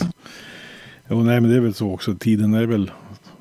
[1.10, 2.16] Jo, nej, men det är väl så också.
[2.16, 2.92] Tiden är väl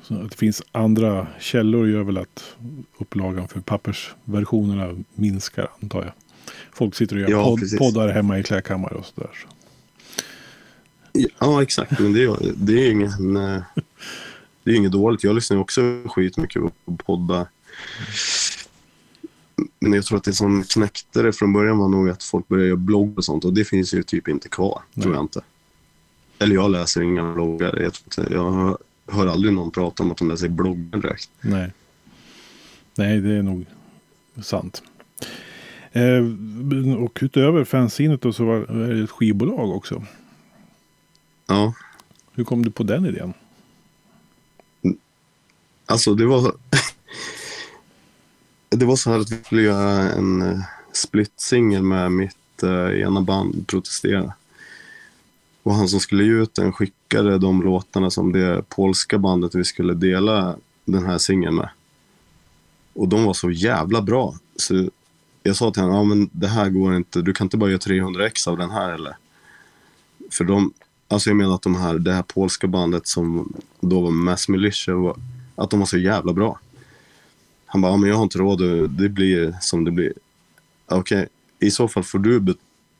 [0.09, 2.55] att det finns andra källor gör väl att
[2.97, 6.11] upplagan för pappersversionerna minskar antar jag.
[6.73, 7.79] Folk sitter och gör Ja, podd, precis.
[7.79, 9.29] poddar hemma i klädkammare och sådär.
[9.33, 9.47] Så.
[11.39, 11.99] Ja, exakt.
[11.99, 13.37] Men det är, det är ingen...
[13.37, 13.61] eh,
[14.63, 15.23] Det är inget dåligt.
[15.23, 17.47] Jag lyssnar också skitmycket på poddar.
[19.79, 22.67] Men jag tror att det som knäckte det från början var nog att folk började
[22.67, 23.45] göra blogg och sånt.
[23.45, 25.13] Och det finns ju typ inte kvar, tror Nej.
[25.13, 25.41] jag inte.
[26.39, 27.75] Eller jag läser inga bloggar.
[27.75, 31.29] Jag, inte, jag hör, aldrig någon prata om att de läser bloggen direkt.
[31.41, 31.73] Nej.
[32.95, 33.65] Nej, det är nog
[34.41, 34.83] sant.
[35.91, 36.23] Eh,
[36.97, 40.05] och utöver fanzinet då så var är det ett skivbolag också.
[41.47, 41.73] Ja,
[42.33, 43.33] Hur kom du på den idén?
[45.85, 46.55] alltså det var...
[48.69, 50.61] det var så här att vi skulle göra en uh,
[50.93, 54.33] split-singel med mitt uh, ena band, Protestera.
[55.65, 59.63] Och han som skulle ge ut den skickade de låtarna som det polska bandet vi
[59.63, 61.69] skulle dela den här singeln med.
[62.93, 64.35] Och de var så jävla bra.
[64.55, 64.89] Så
[65.43, 67.79] jag sa till honom, ja men det här går inte, du kan inte bara göra
[67.79, 69.17] 300 ex av den här eller?
[70.31, 70.73] För de,
[71.07, 74.95] alltså jag menar att de här, det här polska bandet som då var Mass Militia,
[74.95, 75.17] var,
[75.55, 76.59] att de var så jävla bra.
[77.65, 80.13] Han bara, ja, men jag har inte råd, det blir som det blir.
[80.85, 81.27] Okej,
[81.59, 82.55] i så fall får du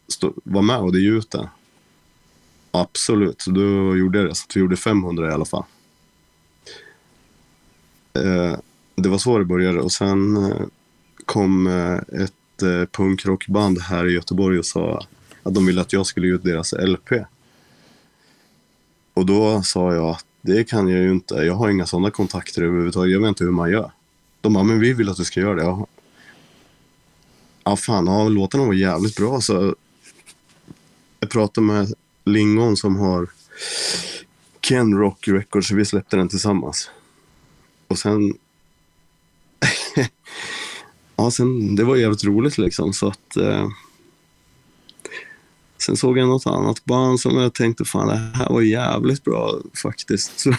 [0.08, 1.47] stå, vara med och ge ut den.
[2.81, 4.35] Absolut, så då gjorde jag det.
[4.35, 5.63] Så vi gjorde 500 i alla fall.
[8.13, 8.57] Eh,
[8.95, 10.61] det var så det började och sen eh,
[11.25, 15.05] kom eh, ett eh, punkrockband här i Göteborg och sa
[15.43, 17.11] att de ville att jag skulle ge ut deras LP.
[19.13, 21.35] Och då sa jag att det kan jag ju inte.
[21.35, 23.11] Jag har inga sådana kontakter överhuvudtaget.
[23.11, 23.91] Jag vet inte hur man gör.
[24.41, 25.63] De bara, men vi vill att du ska göra det.
[25.63, 25.88] Ja,
[27.63, 29.41] ja fan, ja, låtarna var jävligt bra.
[29.41, 29.75] Så
[31.19, 31.93] jag pratade med
[32.25, 33.27] Lingon som har
[34.61, 35.71] Ken Rock Records.
[35.71, 36.89] Vi släppte den tillsammans.
[37.88, 38.33] Och sen...
[41.15, 42.93] ja, sen, det var jävligt roligt liksom.
[42.93, 43.38] Så att...
[43.38, 43.67] Eh,
[45.77, 49.59] sen såg jag något annat band som jag tänkte, fan det här var jävligt bra
[49.83, 50.39] faktiskt.
[50.39, 50.55] Så,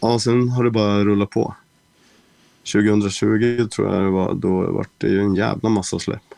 [0.00, 1.54] ja, sen har det bara rullat på.
[2.72, 6.35] 2020 tror jag det var, då var det ju en jävla massa släpp.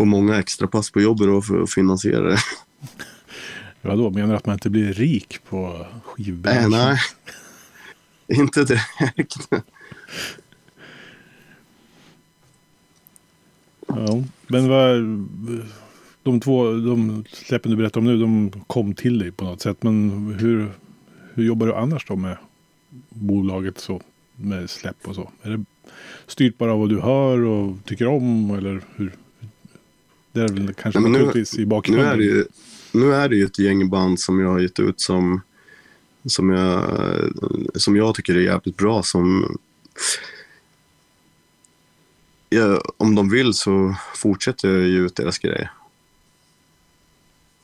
[0.00, 2.38] Och många extra pass på jobbet då för att finansiera det.
[3.82, 6.70] Vadå, menar du att man inte blir rik på Äh, skivbranschen?
[6.70, 6.98] nej,
[8.40, 9.36] inte direkt.
[13.86, 14.96] Ja, men vad,
[16.22, 19.82] de två de släppen du berättar om nu, de kom till dig på något sätt.
[19.82, 20.72] Men hur,
[21.34, 22.36] hur jobbar du annars då med
[23.08, 24.00] bolaget så,
[24.36, 25.30] med släpp och så?
[25.42, 25.64] Är det
[26.26, 29.12] styrt bara av vad du hör och tycker om eller hur?
[30.32, 32.06] Det är väl kanske Nej, men nu- naturligtvis i Nu bakgrunden.
[32.08, 32.44] är, det ju,
[32.92, 35.40] nu är det ju ett gäng band som jag har gett ut som,
[36.26, 36.84] som, jag,
[37.74, 39.02] som jag tycker är jävligt bra.
[39.02, 39.56] Som,
[42.48, 45.70] ja, om de vill så fortsätter jag ge ut deras grejer.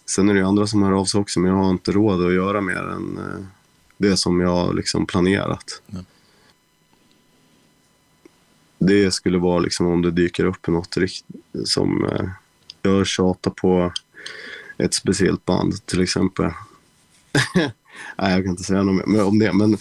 [0.06, 2.26] Sen är det ju andra som hör av sig också, men jag har inte råd
[2.26, 3.44] att göra mer än eh,
[3.96, 5.82] det som jag liksom planerat.
[5.86, 5.98] Ja.
[8.78, 10.96] Det skulle vara liksom om det dyker upp något
[11.64, 12.04] som
[12.86, 13.92] jag tjatar på
[14.78, 16.50] ett speciellt band till exempel.
[17.54, 19.72] nej, jag kan inte säga något mer om det, men...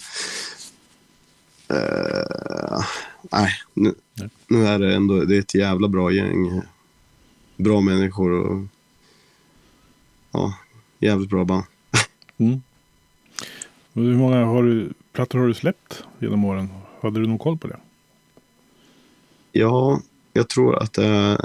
[1.68, 2.84] eh,
[3.32, 4.28] nej, Nu, Nej.
[4.48, 6.62] nu är det ändå det är ett jävla bra gäng.
[7.56, 8.66] Bra människor och
[10.32, 10.54] ja,
[10.98, 11.64] jävligt bra band.
[12.38, 12.62] Mm.
[13.92, 16.68] Och hur många har du, plattor har du släppt genom åren?
[17.00, 17.76] Hade du någon koll på det?
[19.52, 20.00] Ja,
[20.32, 21.40] jag tror att det är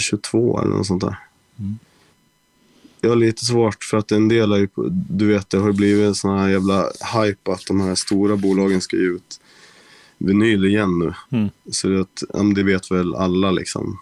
[0.00, 1.18] 22 eller något sånt där.
[1.58, 1.78] Mm.
[3.00, 6.06] Jag har lite svårt för att en del är ju, du vet, det har blivit
[6.06, 9.40] en sån här jävla hype att de här stora bolagen ska ge ut
[10.18, 11.14] vinyl igen nu.
[11.38, 11.48] Mm.
[11.70, 12.22] Så det, att,
[12.54, 13.98] det vet väl alla liksom.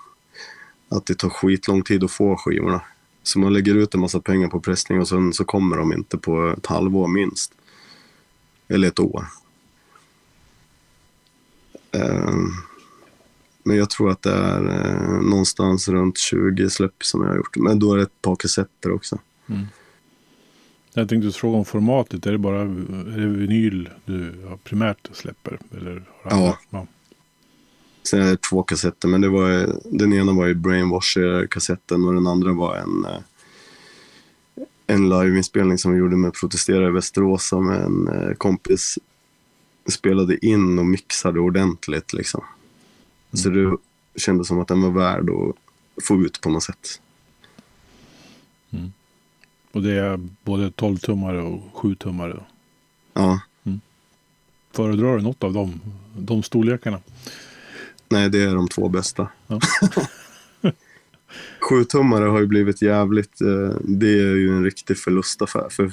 [0.88, 2.80] Att det tar skitlång tid att få skivorna.
[3.22, 6.18] Så man lägger ut en massa pengar på pressning och sen så kommer de inte
[6.18, 7.52] på ett halvår minst.
[8.68, 9.26] Eller ett år.
[11.92, 12.52] Ehm,
[13.68, 17.56] men jag tror att det är eh, någonstans runt 20 släpp som jag har gjort.
[17.56, 19.18] Men då är det ett par kassetter också.
[20.94, 22.26] Jag tänkte fråga om formatet.
[22.26, 24.32] Är det bara är det vinyl du
[24.64, 25.58] primärt släpper?
[25.76, 26.58] Eller Ja.
[26.70, 26.86] ja.
[28.02, 32.26] Sen är det två kassetter, men det var, den ena var ju Brainwasher-kassetten och den
[32.26, 33.20] andra var en, eh,
[34.86, 38.98] en liveinspelning som vi gjorde med Protestera i Västerås som en eh, kompis
[39.88, 42.12] spelade in och mixade ordentligt.
[42.12, 42.44] Liksom.
[43.32, 43.76] Så det
[44.16, 47.00] kändes som att den var värd att få ut på något sätt.
[49.72, 52.44] Och det är både 12-tummare och 7-tummare.
[53.12, 53.40] Ja,
[54.72, 55.80] Föredrar du något av dem,
[56.18, 57.00] de storlekarna?
[58.08, 59.28] nej det är de två bästa.
[59.46, 59.60] Ja.
[61.60, 65.68] Sjutummare har ju blivit jävligt, eh, det är ju en riktig förlustaffär.
[65.70, 65.92] För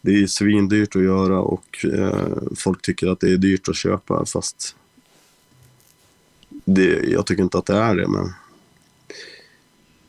[0.00, 3.76] det är ju svindyrt att göra och eh, folk tycker att det är dyrt att
[3.76, 4.76] köpa fast
[6.64, 8.08] det, jag tycker inte att det är det.
[8.08, 8.32] Men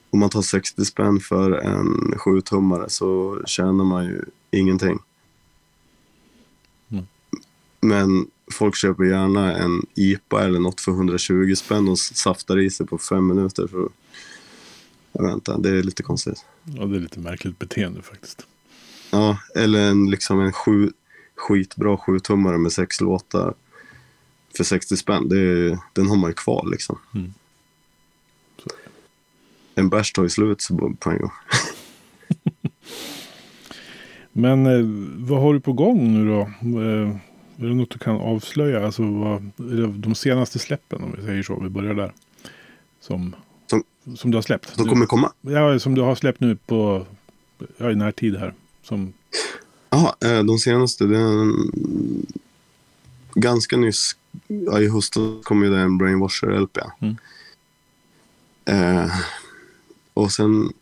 [0.09, 4.99] om man tar 60 spänn för en sjutummare så tjänar man ju ingenting.
[6.89, 7.05] Mm.
[7.81, 12.85] Men folk köper gärna en IPA eller något för 120 spänn och saftar i sig
[12.85, 13.67] på fem minuter.
[13.67, 13.89] Så
[15.11, 16.45] jag vet inte, det är lite konstigt.
[16.63, 18.47] Ja, det är lite märkligt beteende faktiskt.
[19.11, 20.91] Ja, eller en, liksom en sju,
[21.35, 23.53] skitbra sjutummare med sex låtar
[24.57, 25.29] för 60 spänn.
[25.29, 26.97] Det är, den har man ju kvar liksom.
[27.15, 27.33] Mm.
[29.75, 31.31] En bärs tar ju slut så på en gång.
[34.33, 34.85] Men eh,
[35.27, 36.41] vad har du på gång nu då?
[36.81, 37.09] Eh,
[37.57, 38.85] är det något du kan avslöja?
[38.85, 39.51] Alltså vad,
[39.95, 41.59] de senaste släppen om vi säger så.
[41.59, 42.13] Vi börjar där.
[43.01, 43.35] Som,
[43.67, 43.83] Som-
[44.15, 44.77] som du har släppt.
[44.77, 45.31] De kommer komma.
[45.41, 47.05] Ja, som du har släppt nu på
[47.77, 48.53] ja, i närtid här.
[48.83, 49.13] Som,
[49.89, 51.53] Ja, eh, de senaste, det är en,
[53.35, 54.15] ganska nyss,
[54.47, 56.77] ja, i höstas kom ju det en Brainwasher-LP.
[56.99, 57.17] Mm.
[58.65, 59.11] Eh,
[60.13, 60.73] och sen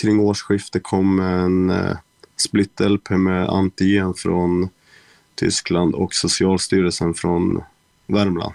[0.00, 1.96] kring årsskiftet kom en eh,
[2.36, 4.68] split-LP med Antigen från
[5.34, 7.62] Tyskland och Socialstyrelsen från
[8.06, 8.54] Värmland.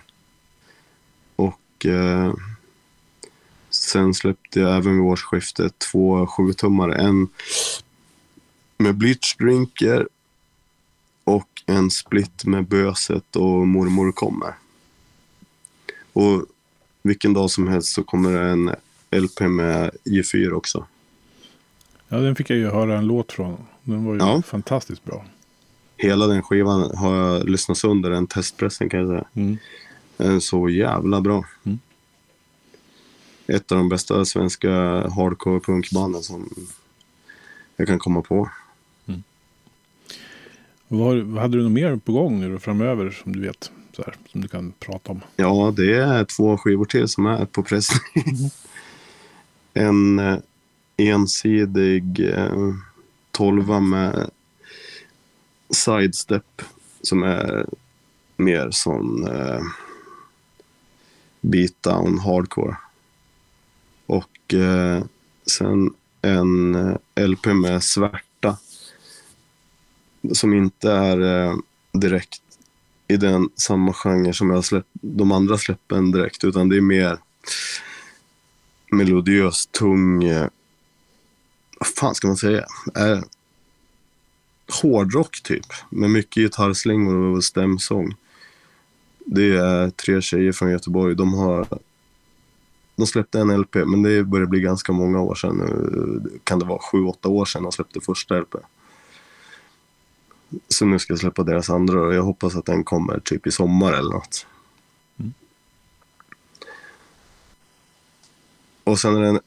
[1.36, 2.34] Och eh,
[3.70, 6.96] sen släppte jag även vid årsskiftet två sjutummare.
[6.96, 7.28] En
[8.78, 10.08] med bleachdrinker
[11.26, 14.54] och en split med Böset och Mormor kommer.
[16.14, 16.46] Och
[17.04, 18.72] vilken dag som helst så kommer det en
[19.24, 20.86] LP med J4 också.
[22.08, 23.58] ja, den fick jag ju höra en låt från.
[23.84, 24.42] Den var ju Ja.
[24.48, 25.26] fantastiskt bra.
[25.98, 29.26] Hela den skivan har jag lyssnat under den testpressen kan jag säga.
[29.34, 29.58] Mm.
[30.18, 31.46] Den är så jävla bra.
[31.64, 31.80] Mm.
[33.48, 34.72] Ett av de bästa svenska
[35.10, 36.50] hardcore punkbanden som
[37.76, 38.50] jag kan komma på.
[40.88, 43.72] Vad, hade du något mer på gång nu framöver som du vet?
[43.96, 45.22] Så här, som du kan prata om.
[45.36, 48.02] Ja, det är två skivor till som är på pressning.
[49.74, 50.38] en eh,
[50.98, 52.74] ensidig eh,
[53.32, 54.30] tolva med
[55.70, 56.62] sidestep
[57.02, 57.66] som är
[58.38, 59.62] mer som eh,
[61.42, 62.76] beatdown hardcore.
[64.06, 65.04] Och eh,
[65.46, 68.25] sen en eh, LP med svärta
[70.34, 71.56] som inte är eh,
[71.94, 72.42] direkt
[73.08, 77.18] i den samma genre som jag släpp, de andra släppen direkt, utan det är mer
[78.92, 80.48] melodiös, tung, eh,
[81.80, 82.66] vad fan ska man säga?
[82.96, 83.20] Eh,
[84.82, 88.16] hårdrock typ, med mycket gitarrslingor och stämsång.
[89.26, 91.16] Det är tre tjejer från Göteborg.
[91.16, 91.68] De har
[92.96, 95.58] de släppte en LP, men det börjar bli ganska många år sedan.
[95.58, 96.40] nu.
[96.44, 98.56] Kan det vara sju, åtta år sedan de släppte första LP.
[100.68, 103.52] Så nu ska jag släppa deras andra och jag hoppas att den kommer typ i
[103.52, 104.48] sommar eller något.
[105.20, 105.34] Mm.
[108.84, 109.40] Och sen är det en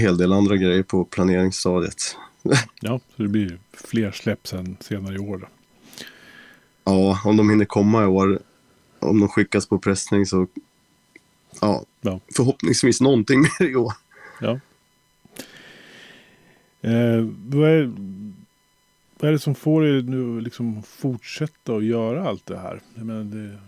[0.00, 2.16] hel del andra grejer på planeringsstadiet.
[2.80, 5.38] Ja, så det blir fler släpp sen senare i år.
[5.38, 5.46] Då.
[6.84, 8.38] Ja, om de hinner komma i år.
[8.98, 10.46] om de skickas på pressning så
[11.60, 12.20] ja, Ja.
[12.36, 13.92] förhoppningsvis någonting mer i år.
[14.40, 14.60] Ja.
[16.82, 17.92] Eh, vad, är,
[19.24, 22.80] vad är det som får er nu liksom fortsätta att göra allt det här?
[22.94, 23.58] Jag menar, det,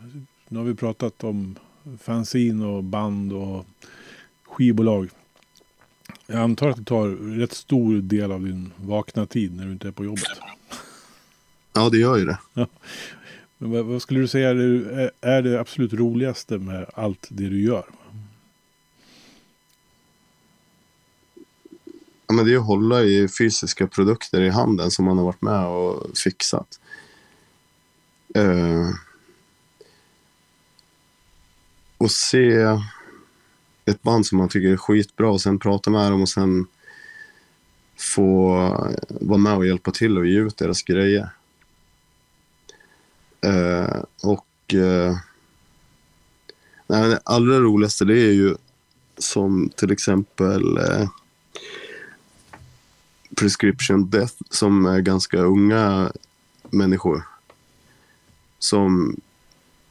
[0.48, 1.58] nu har vi pratat om
[2.00, 3.66] fanzine och band och
[4.44, 5.08] skivbolag.
[6.26, 9.88] Jag antar att det tar rätt stor del av din vakna tid när du inte
[9.88, 10.40] är på jobbet.
[11.72, 12.38] Ja, det gör ju det.
[13.58, 14.50] Men vad, skulle du säga
[15.20, 17.84] är det absolut roligaste med allt det du gör?
[22.26, 25.42] Ja, men det är att hålla i fysiska produkter i handen som man har varit
[25.42, 26.80] med och fixat.
[28.38, 28.90] Uh,
[31.98, 32.52] och se
[33.84, 36.66] ett band som man tycker är skitbra och sen prata med dem och sen
[37.96, 38.56] få
[39.08, 41.30] vara med och hjälpa till och ge ut deras grejer.
[43.46, 45.16] Uh, och uh,
[46.86, 48.56] nej, det allra roligaste det är ju
[49.18, 51.08] som till exempel uh,
[53.40, 56.12] Prescription Death som är ganska unga
[56.70, 57.22] människor.
[58.58, 59.16] Som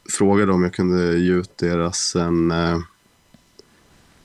[0.10, 2.80] frågade om jag kunde ge ut deras en eh,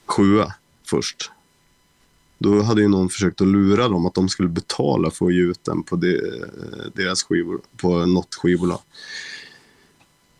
[0.07, 0.55] sjua
[0.91, 1.31] först.
[2.39, 5.41] Då hade ju någon försökt att lura dem att de skulle betala för att ge
[5.41, 8.81] ut den på de, eh, deras skivor, på något skivbolag.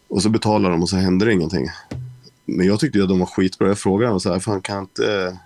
[0.09, 1.67] Och så betalade de och så hände det ingenting.
[2.45, 3.69] Men jag tyckte att de var skitbra.
[3.69, 5.39] Jag frågade dem så här, fan kan inte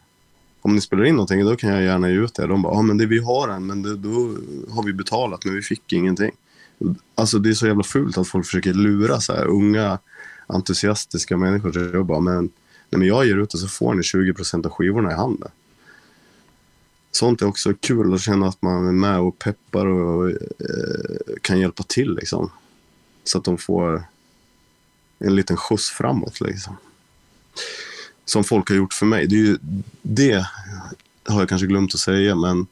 [0.64, 2.46] om ni spelar in någonting då kan jag gärna ge ut det.
[2.46, 4.36] De bara, ja men det, vi har en, men det, då
[4.70, 6.30] har vi betalat men vi fick ingenting.
[7.14, 9.98] Alltså det är så jävla fult att folk försöker lura så här unga
[10.46, 11.72] entusiastiska människor.
[11.72, 12.44] Så jag bara, men,
[12.90, 15.50] nej, men jag ger ut det så får ni 20% av skivorna i handen.
[17.10, 20.36] Sånt är också kul att känna att man är med och peppar och eh,
[21.42, 22.50] kan hjälpa till liksom.
[23.24, 24.04] Så att de får
[25.18, 26.76] en liten skjuts framåt liksom
[28.24, 29.26] som folk har gjort för mig.
[29.26, 29.58] Det, är ju,
[30.02, 30.46] det
[31.24, 32.66] har jag kanske glömt att säga, men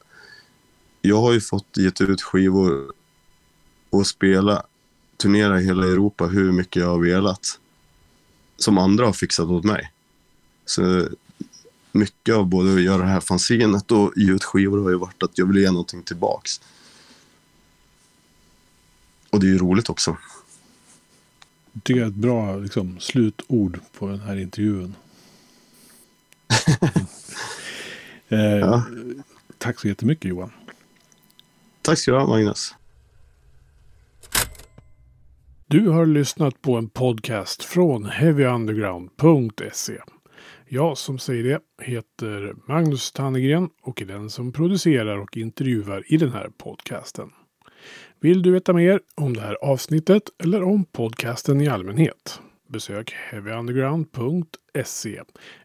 [1.01, 2.93] jag har ju fått gett ut skivor
[3.91, 4.63] och spela,
[5.17, 7.59] turnera i hela Europa hur mycket jag har velat.
[8.57, 9.93] Som andra har fixat åt mig.
[10.65, 11.09] Så
[11.93, 15.23] mycket av både att göra det här fanzinet och ge ut skivor har ju varit
[15.23, 16.61] att jag vill ge någonting tillbaks.
[19.31, 20.17] Och det är ju roligt också.
[21.73, 24.95] Jag tycker jag är ett bra liksom, slutord på den här intervjun
[28.29, 28.85] eh, Ja.
[29.59, 30.53] Tack så jättemycket Johan.
[31.83, 32.75] Tack ska du ha Magnus.
[35.67, 39.99] Du har lyssnat på en podcast från heavyunderground.se.
[40.69, 46.17] Jag som säger det heter Magnus Tannegren och är den som producerar och intervjuar i
[46.17, 47.31] den här podcasten.
[48.21, 52.41] Vill du veta mer om det här avsnittet eller om podcasten i allmänhet?
[52.69, 55.23] Besök heavyunderground.se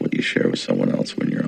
[0.00, 1.46] what you share with someone else when you're